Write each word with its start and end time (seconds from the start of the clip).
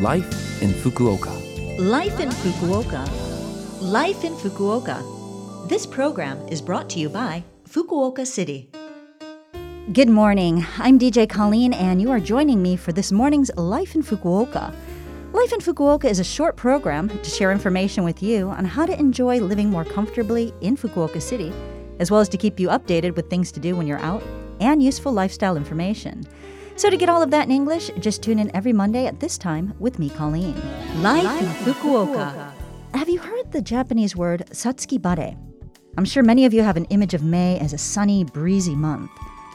Life 0.00 0.60
in 0.60 0.70
Fukuoka. 0.70 1.30
Life 1.78 2.18
in 2.18 2.28
Fukuoka. 2.28 3.08
Life 3.80 4.24
in 4.24 4.34
Fukuoka. 4.34 5.68
This 5.68 5.86
program 5.86 6.36
is 6.48 6.60
brought 6.60 6.90
to 6.90 6.98
you 6.98 7.08
by 7.08 7.44
Fukuoka 7.68 8.26
City. 8.26 8.68
Good 9.92 10.08
morning. 10.08 10.66
I'm 10.78 10.98
DJ 10.98 11.28
Colleen, 11.28 11.72
and 11.72 12.02
you 12.02 12.10
are 12.10 12.18
joining 12.18 12.60
me 12.60 12.74
for 12.74 12.90
this 12.90 13.12
morning's 13.12 13.54
Life 13.56 13.94
in 13.94 14.02
Fukuoka. 14.02 14.74
Life 15.32 15.52
in 15.52 15.60
Fukuoka 15.60 16.06
is 16.06 16.18
a 16.18 16.24
short 16.24 16.56
program 16.56 17.08
to 17.08 17.30
share 17.30 17.52
information 17.52 18.02
with 18.02 18.20
you 18.20 18.48
on 18.48 18.64
how 18.64 18.86
to 18.86 18.98
enjoy 18.98 19.38
living 19.38 19.70
more 19.70 19.84
comfortably 19.84 20.52
in 20.60 20.76
Fukuoka 20.76 21.22
City, 21.22 21.52
as 22.00 22.10
well 22.10 22.20
as 22.20 22.28
to 22.30 22.36
keep 22.36 22.58
you 22.58 22.66
updated 22.66 23.14
with 23.14 23.30
things 23.30 23.52
to 23.52 23.60
do 23.60 23.76
when 23.76 23.86
you're 23.86 23.98
out 24.00 24.24
and 24.58 24.82
useful 24.82 25.12
lifestyle 25.12 25.56
information. 25.56 26.26
So, 26.76 26.90
to 26.90 26.96
get 26.96 27.08
all 27.08 27.22
of 27.22 27.30
that 27.30 27.46
in 27.46 27.52
English, 27.52 27.90
just 28.00 28.20
tune 28.20 28.40
in 28.40 28.54
every 28.54 28.72
Monday 28.72 29.06
at 29.06 29.20
this 29.20 29.38
time 29.38 29.74
with 29.78 30.00
me, 30.00 30.10
Colleen. 30.10 30.54
Life, 31.02 31.40
in 31.40 31.48
Fukuoka. 31.72 32.52
Have 32.94 33.08
you 33.08 33.20
heard 33.20 33.52
the 33.52 33.62
Japanese 33.62 34.16
word 34.16 34.46
satsuki 34.50 35.00
bare? 35.00 35.36
I'm 35.96 36.04
sure 36.04 36.24
many 36.24 36.44
of 36.44 36.52
you 36.52 36.62
have 36.62 36.76
an 36.76 36.86
image 36.86 37.14
of 37.14 37.22
May 37.22 37.60
as 37.60 37.72
a 37.72 37.78
sunny, 37.78 38.24
breezy 38.24 38.74
month. 38.74 39.10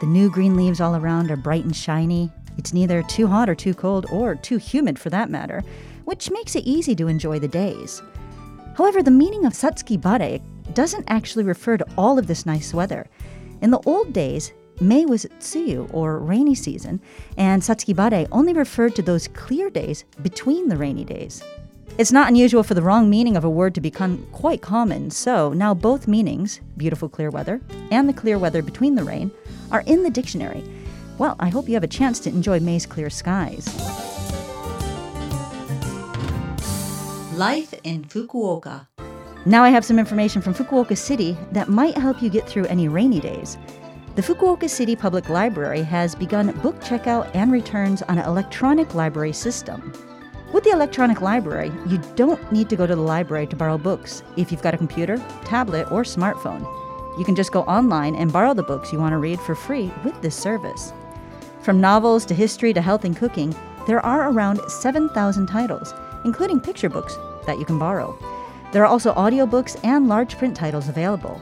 The 0.00 0.06
new 0.06 0.28
green 0.28 0.56
leaves 0.56 0.80
all 0.80 0.96
around 0.96 1.30
are 1.30 1.36
bright 1.36 1.64
and 1.64 1.74
shiny. 1.74 2.32
It's 2.58 2.74
neither 2.74 3.04
too 3.04 3.28
hot 3.28 3.48
or 3.48 3.54
too 3.54 3.74
cold, 3.74 4.06
or 4.10 4.34
too 4.34 4.56
humid 4.56 4.98
for 4.98 5.10
that 5.10 5.30
matter, 5.30 5.62
which 6.06 6.32
makes 6.32 6.56
it 6.56 6.64
easy 6.64 6.96
to 6.96 7.06
enjoy 7.06 7.38
the 7.38 7.46
days. 7.46 8.02
However, 8.76 9.04
the 9.04 9.12
meaning 9.12 9.44
of 9.44 9.52
satsuki 9.52 10.00
bare 10.00 10.40
doesn't 10.72 11.04
actually 11.06 11.44
refer 11.44 11.76
to 11.76 11.86
all 11.96 12.18
of 12.18 12.26
this 12.26 12.44
nice 12.44 12.74
weather. 12.74 13.06
In 13.60 13.70
the 13.70 13.82
old 13.86 14.12
days, 14.12 14.52
May 14.80 15.06
was 15.06 15.24
tsuyu, 15.38 15.88
or 15.92 16.18
rainy 16.18 16.54
season, 16.54 17.00
and 17.36 17.62
satsuki 17.62 17.94
bare 17.94 18.26
only 18.32 18.52
referred 18.52 18.96
to 18.96 19.02
those 19.02 19.28
clear 19.28 19.70
days 19.70 20.04
between 20.22 20.68
the 20.68 20.76
rainy 20.76 21.04
days. 21.04 21.42
It's 21.96 22.10
not 22.10 22.28
unusual 22.28 22.64
for 22.64 22.74
the 22.74 22.82
wrong 22.82 23.08
meaning 23.08 23.36
of 23.36 23.44
a 23.44 23.50
word 23.50 23.74
to 23.76 23.80
become 23.80 24.26
quite 24.32 24.62
common, 24.62 25.10
so 25.10 25.52
now 25.52 25.74
both 25.74 26.08
meanings, 26.08 26.60
beautiful 26.76 27.08
clear 27.08 27.30
weather 27.30 27.60
and 27.92 28.08
the 28.08 28.12
clear 28.12 28.36
weather 28.36 28.62
between 28.62 28.96
the 28.96 29.04
rain, 29.04 29.30
are 29.70 29.84
in 29.86 30.02
the 30.02 30.10
dictionary. 30.10 30.64
Well, 31.18 31.36
I 31.38 31.50
hope 31.50 31.68
you 31.68 31.74
have 31.74 31.84
a 31.84 31.88
chance 31.88 32.18
to 32.20 32.30
enjoy 32.30 32.58
May's 32.58 32.84
clear 32.84 33.10
skies. 33.10 33.68
Life 37.34 37.74
in 37.84 38.04
Fukuoka. 38.04 38.88
Now 39.46 39.62
I 39.62 39.68
have 39.68 39.84
some 39.84 40.00
information 40.00 40.42
from 40.42 40.54
Fukuoka 40.54 40.98
City 40.98 41.36
that 41.52 41.68
might 41.68 41.96
help 41.96 42.20
you 42.20 42.28
get 42.28 42.48
through 42.48 42.66
any 42.66 42.88
rainy 42.88 43.20
days. 43.20 43.56
The 44.14 44.22
Fukuoka 44.22 44.70
City 44.70 44.94
Public 44.94 45.28
Library 45.28 45.82
has 45.82 46.14
begun 46.14 46.52
book 46.60 46.80
checkout 46.80 47.28
and 47.34 47.50
returns 47.50 48.00
on 48.02 48.16
an 48.16 48.24
electronic 48.24 48.94
library 48.94 49.32
system. 49.32 49.92
With 50.52 50.62
the 50.62 50.70
electronic 50.70 51.20
library, 51.20 51.72
you 51.88 51.98
don't 52.14 52.52
need 52.52 52.70
to 52.70 52.76
go 52.76 52.86
to 52.86 52.94
the 52.94 53.02
library 53.02 53.48
to 53.48 53.56
borrow 53.56 53.76
books 53.76 54.22
if 54.36 54.52
you've 54.52 54.62
got 54.62 54.72
a 54.72 54.78
computer, 54.78 55.16
tablet, 55.44 55.90
or 55.90 56.04
smartphone. 56.04 56.60
You 57.18 57.24
can 57.24 57.34
just 57.34 57.50
go 57.50 57.62
online 57.62 58.14
and 58.14 58.32
borrow 58.32 58.54
the 58.54 58.62
books 58.62 58.92
you 58.92 59.00
want 59.00 59.14
to 59.14 59.18
read 59.18 59.40
for 59.40 59.56
free 59.56 59.90
with 60.04 60.22
this 60.22 60.36
service. 60.36 60.92
From 61.62 61.80
novels 61.80 62.24
to 62.26 62.34
history 62.34 62.72
to 62.72 62.80
health 62.80 63.04
and 63.04 63.16
cooking, 63.16 63.52
there 63.88 64.06
are 64.06 64.30
around 64.30 64.60
7,000 64.68 65.48
titles, 65.48 65.92
including 66.24 66.60
picture 66.60 66.88
books, 66.88 67.18
that 67.46 67.58
you 67.58 67.64
can 67.64 67.80
borrow. 67.80 68.16
There 68.70 68.84
are 68.84 68.88
also 68.88 69.12
audiobooks 69.14 69.76
and 69.82 70.06
large 70.06 70.38
print 70.38 70.56
titles 70.56 70.88
available. 70.88 71.40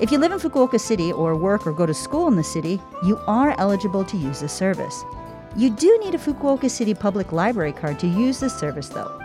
If 0.00 0.10
you 0.10 0.16
live 0.16 0.32
in 0.32 0.38
Fukuoka 0.38 0.80
City 0.80 1.12
or 1.12 1.36
work 1.36 1.66
or 1.66 1.72
go 1.72 1.84
to 1.84 1.92
school 1.92 2.26
in 2.26 2.34
the 2.34 2.42
city, 2.42 2.80
you 3.04 3.20
are 3.26 3.54
eligible 3.58 4.02
to 4.06 4.16
use 4.16 4.40
this 4.40 4.50
service. 4.50 5.04
You 5.56 5.68
do 5.68 5.98
need 6.02 6.14
a 6.14 6.18
Fukuoka 6.18 6.70
City 6.70 6.94
Public 6.94 7.32
Library 7.32 7.74
card 7.74 7.98
to 7.98 8.06
use 8.06 8.40
this 8.40 8.58
service, 8.58 8.88
though. 8.88 9.20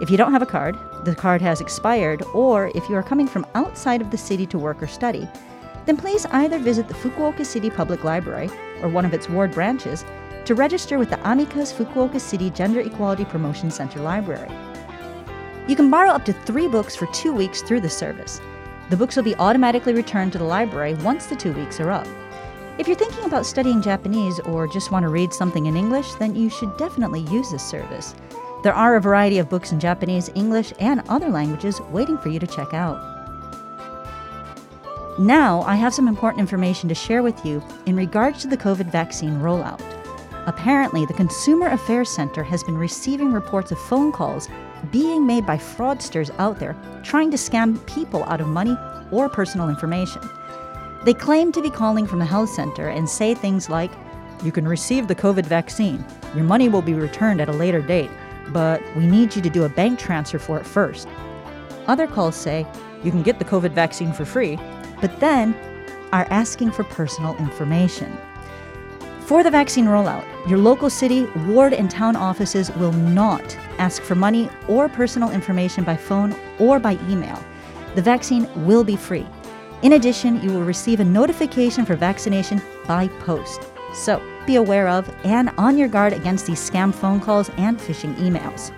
If 0.00 0.10
you 0.10 0.16
don't 0.16 0.32
have 0.32 0.42
a 0.42 0.46
card, 0.46 0.76
the 1.04 1.14
card 1.14 1.40
has 1.42 1.60
expired, 1.60 2.24
or 2.34 2.72
if 2.74 2.88
you 2.88 2.96
are 2.96 3.02
coming 3.02 3.28
from 3.28 3.46
outside 3.54 4.00
of 4.00 4.10
the 4.10 4.18
city 4.18 4.44
to 4.46 4.58
work 4.58 4.82
or 4.82 4.88
study, 4.88 5.28
then 5.86 5.96
please 5.96 6.26
either 6.26 6.58
visit 6.58 6.88
the 6.88 6.94
Fukuoka 6.94 7.46
City 7.46 7.70
Public 7.70 8.02
Library 8.02 8.50
or 8.82 8.88
one 8.88 9.04
of 9.04 9.14
its 9.14 9.28
ward 9.28 9.52
branches 9.52 10.04
to 10.46 10.56
register 10.56 10.98
with 10.98 11.10
the 11.10 11.30
Amicus 11.30 11.72
Fukuoka 11.72 12.20
City 12.20 12.50
Gender 12.50 12.80
Equality 12.80 13.24
Promotion 13.24 13.70
Center 13.70 14.00
Library. 14.00 14.50
You 15.68 15.76
can 15.76 15.90
borrow 15.90 16.10
up 16.10 16.24
to 16.24 16.32
three 16.32 16.66
books 16.66 16.96
for 16.96 17.06
two 17.06 17.32
weeks 17.32 17.62
through 17.62 17.82
the 17.82 17.88
service. 17.88 18.40
The 18.90 18.96
books 18.96 19.16
will 19.16 19.22
be 19.22 19.34
automatically 19.36 19.92
returned 19.92 20.32
to 20.32 20.38
the 20.38 20.44
library 20.44 20.94
once 20.94 21.26
the 21.26 21.36
two 21.36 21.52
weeks 21.52 21.78
are 21.78 21.90
up. 21.90 22.06
If 22.78 22.86
you're 22.86 22.96
thinking 22.96 23.24
about 23.24 23.44
studying 23.44 23.82
Japanese 23.82 24.40
or 24.40 24.66
just 24.66 24.90
want 24.90 25.02
to 25.02 25.08
read 25.08 25.34
something 25.34 25.66
in 25.66 25.76
English, 25.76 26.14
then 26.14 26.34
you 26.34 26.48
should 26.48 26.76
definitely 26.78 27.20
use 27.22 27.50
this 27.50 27.62
service. 27.62 28.14
There 28.62 28.74
are 28.74 28.96
a 28.96 29.00
variety 29.00 29.38
of 29.38 29.50
books 29.50 29.72
in 29.72 29.80
Japanese, 29.80 30.30
English, 30.34 30.72
and 30.80 31.02
other 31.08 31.28
languages 31.28 31.80
waiting 31.90 32.16
for 32.18 32.28
you 32.28 32.38
to 32.38 32.46
check 32.46 32.72
out. 32.72 32.98
Now, 35.18 35.62
I 35.62 35.74
have 35.74 35.92
some 35.92 36.08
important 36.08 36.40
information 36.40 36.88
to 36.88 36.94
share 36.94 37.22
with 37.22 37.44
you 37.44 37.62
in 37.86 37.96
regards 37.96 38.40
to 38.42 38.48
the 38.48 38.56
COVID 38.56 38.90
vaccine 38.90 39.40
rollout. 39.40 39.82
Apparently, 40.46 41.04
the 41.04 41.12
Consumer 41.12 41.66
Affairs 41.68 42.08
Center 42.08 42.42
has 42.42 42.64
been 42.64 42.78
receiving 42.78 43.32
reports 43.32 43.70
of 43.70 43.78
phone 43.78 44.12
calls 44.12 44.48
being 44.90 45.26
made 45.26 45.46
by 45.46 45.56
fraudsters 45.56 46.30
out 46.38 46.58
there 46.58 46.76
trying 47.02 47.30
to 47.30 47.36
scam 47.36 47.84
people 47.86 48.24
out 48.24 48.40
of 48.40 48.48
money 48.48 48.76
or 49.10 49.28
personal 49.28 49.68
information. 49.68 50.22
They 51.04 51.14
claim 51.14 51.52
to 51.52 51.62
be 51.62 51.70
calling 51.70 52.06
from 52.06 52.18
the 52.18 52.24
health 52.24 52.50
center 52.50 52.88
and 52.88 53.08
say 53.08 53.34
things 53.34 53.68
like, 53.68 53.90
You 54.42 54.52
can 54.52 54.66
receive 54.66 55.08
the 55.08 55.14
COVID 55.14 55.46
vaccine. 55.46 56.04
Your 56.34 56.44
money 56.44 56.68
will 56.68 56.82
be 56.82 56.94
returned 56.94 57.40
at 57.40 57.48
a 57.48 57.52
later 57.52 57.80
date, 57.80 58.10
but 58.48 58.82
we 58.96 59.06
need 59.06 59.34
you 59.34 59.42
to 59.42 59.50
do 59.50 59.64
a 59.64 59.68
bank 59.68 59.98
transfer 59.98 60.38
for 60.38 60.58
it 60.58 60.66
first. 60.66 61.08
Other 61.86 62.06
calls 62.06 62.36
say, 62.36 62.66
You 63.04 63.10
can 63.10 63.22
get 63.22 63.38
the 63.38 63.44
COVID 63.44 63.72
vaccine 63.72 64.12
for 64.12 64.24
free, 64.24 64.58
but 65.00 65.20
then 65.20 65.54
are 66.12 66.26
asking 66.30 66.72
for 66.72 66.84
personal 66.84 67.36
information. 67.36 68.16
For 69.20 69.42
the 69.42 69.50
vaccine 69.50 69.84
rollout, 69.84 70.24
your 70.48 70.58
local 70.58 70.88
city, 70.88 71.24
ward, 71.46 71.74
and 71.74 71.90
town 71.90 72.16
offices 72.16 72.70
will 72.76 72.92
not 72.92 73.56
ask 73.78 74.02
for 74.02 74.14
money 74.14 74.48
or 74.68 74.88
personal 74.88 75.30
information 75.30 75.84
by 75.84 75.96
phone 75.96 76.34
or 76.58 76.78
by 76.78 76.98
email. 77.08 77.42
The 77.94 78.02
vaccine 78.02 78.48
will 78.66 78.84
be 78.84 78.96
free. 78.96 79.26
In 79.82 79.92
addition, 79.92 80.42
you 80.42 80.50
will 80.50 80.62
receive 80.62 81.00
a 81.00 81.04
notification 81.04 81.84
for 81.84 81.96
vaccination 81.96 82.60
by 82.86 83.08
post. 83.20 83.62
So 83.94 84.20
be 84.46 84.56
aware 84.56 84.88
of 84.88 85.08
and 85.24 85.50
on 85.58 85.78
your 85.78 85.88
guard 85.88 86.12
against 86.12 86.46
these 86.46 86.58
scam 86.58 86.94
phone 86.94 87.20
calls 87.20 87.50
and 87.56 87.78
phishing 87.78 88.14
emails. 88.16 88.70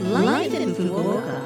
Life 0.00 0.54
in 0.54 0.74
Fukuoka. 0.74 1.42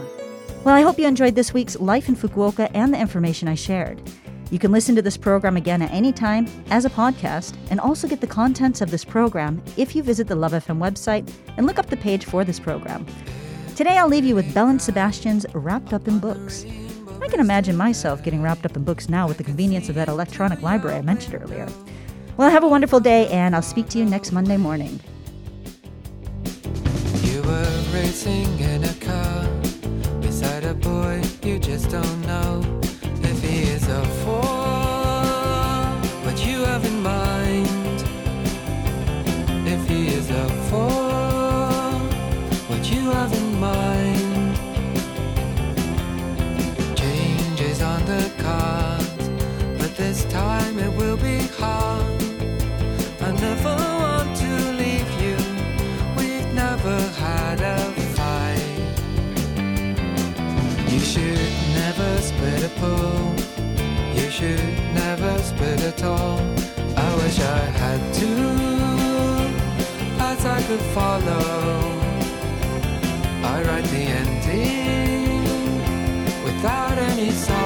Well, 0.65 0.75
I 0.75 0.83
hope 0.83 0.99
you 0.99 1.07
enjoyed 1.07 1.35
this 1.35 1.55
week's 1.55 1.79
Life 1.81 2.09
in 2.09 2.17
Fukuoka 2.17 2.71
and 2.75 2.93
the 2.93 2.99
information 2.99 3.49
I 3.49 3.55
shared. 3.55 4.03
You 4.51 4.59
can 4.59 4.73
listen 4.73 4.97
to 4.97 5.03
this 5.03 5.17
program 5.17 5.57
again 5.57 5.81
at 5.81 5.93
any 5.93 6.13
time 6.13 6.49
as 6.71 6.85
a 6.85 6.91
podcast 6.91 7.57
and 7.71 7.79
also 7.79 8.09
get 8.09 8.21
the 8.21 8.27
contents 8.27 8.81
of 8.81 8.91
this 8.91 9.05
program 9.05 9.63
if 9.77 9.95
you 9.95 10.03
visit 10.03 10.27
the 10.27 10.35
Love 10.35 10.53
FM 10.53 10.79
website 10.79 11.33
and 11.57 11.67
look 11.67 11.79
up 11.79 11.87
the 11.87 11.97
page 11.97 12.25
for 12.25 12.45
this 12.45 12.59
program. 12.59 13.07
Today 13.77 13.97
I'll 13.97 14.09
leave 14.09 14.25
you 14.25 14.35
with 14.35 14.53
Belle 14.53 14.67
and 14.67 14.83
Sebastian's 14.83 15.47
Wrapped 15.55 15.93
Up 15.93 16.09
in 16.09 16.19
Books. 16.19 16.67
I 17.23 17.29
can 17.29 17.39
imagine 17.39 17.77
myself 17.77 18.25
getting 18.25 18.43
wrapped 18.43 18.67
up 18.67 18.77
in 18.77 18.83
books 18.83 19.09
now 19.09 19.29
with 19.29 19.37
the 19.37 19.45
convenience 19.45 19.89
of 19.89 19.95
that 19.95 20.09
electronic 20.09 20.63
library 20.63 20.97
I 20.97 21.03
mentioned 21.03 21.41
earlier. 21.41 21.69
Well, 22.37 22.51
have 22.51 22.65
a 22.65 22.69
wonderful 22.69 22.99
day, 22.99 23.29
and 23.29 23.55
I'll 23.55 23.63
speak 23.63 23.89
to 23.91 23.99
you 23.99 24.05
next 24.05 24.33
Monday 24.33 24.57
morning. 24.57 24.99
You 27.23 27.43
were 27.43 27.83
racing 27.93 28.59
in 28.59 28.83
a 28.83 28.95
car 28.95 29.47
beside 30.21 30.65
a 30.65 30.75
boy 30.75 31.23
you 31.43 31.59
just 31.59 31.91
don't 31.91 32.23
know 32.23 32.81
the 48.11 48.31
cards, 48.43 49.29
but 49.79 49.93
this 49.97 50.25
time 50.25 50.79
it 50.81 50.93
will 51.01 51.17
be 51.17 51.39
hard. 51.63 52.23
I 53.29 53.31
never 53.47 53.75
want 54.05 54.31
to 54.45 54.53
leave 54.83 55.11
you. 55.23 55.37
We've 56.19 56.51
never 56.65 56.99
had 57.25 57.59
a 57.77 57.79
fight. 58.17 58.67
You 60.93 61.01
should 61.13 61.53
never 61.81 62.11
split 62.29 62.63
a 62.71 62.73
pool. 62.81 63.21
You 64.19 64.29
should 64.39 64.69
never 65.03 65.33
split 65.51 65.81
at 65.93 66.03
all. 66.03 66.41
I 67.07 67.09
wish 67.21 67.39
I 67.59 67.63
had 67.83 68.01
to, 68.21 68.33
as 70.31 70.41
I 70.57 70.61
could 70.69 70.85
follow. 70.99 71.45
I 73.53 73.57
write 73.67 73.89
the 73.95 74.05
ending 74.21 75.31
without 76.45 76.99
any 76.99 77.31
sorrow. 77.31 77.60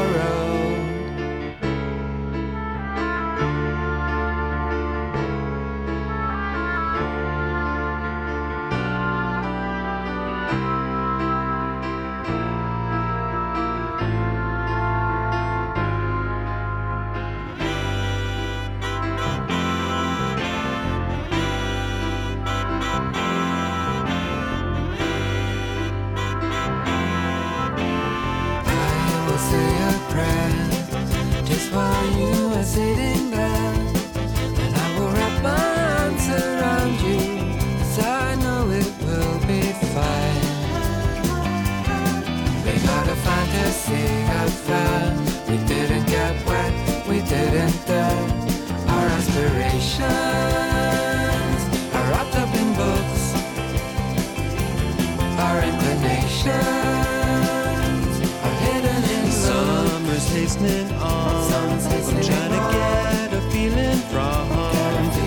On. 60.64 61.52
I'm 61.52 62.22
trying 62.22 62.50
to 62.50 62.62
get 62.72 63.34
a 63.34 63.40
feeling 63.50 63.98
from 64.08 64.48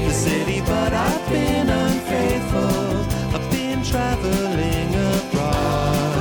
the 0.07 0.11
city, 0.11 0.61
but 0.61 0.93
I've 0.93 1.29
been 1.29 1.69
unfaithful. 1.69 3.05
I've 3.35 3.51
been 3.51 3.83
traveling 3.83 4.95
abroad. 5.13 6.17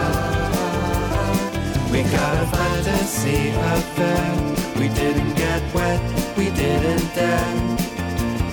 We 1.90 2.02
got 2.02 2.42
a 2.42 2.46
fantasy 2.46 3.52
there. 3.96 4.34
We 4.76 4.88
didn't 4.90 5.34
get 5.34 5.62
wet, 5.74 6.02
we 6.36 6.50
didn't 6.50 7.14
dare. 7.14 7.54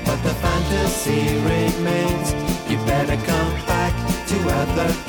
But 0.06 0.24
the 0.24 0.33
fantasy 0.45 1.39
remains. 1.44 2.31
You 2.71 2.77
better 2.86 3.18
come 3.25 3.54
back 3.66 3.94
to 4.27 4.36
again. 4.50 5.03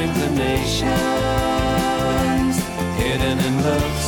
inclinations 0.00 0.88
hidden 2.96 3.38
in 3.38 3.62
love. 3.62 3.99